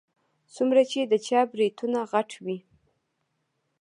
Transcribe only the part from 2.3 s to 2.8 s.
وي.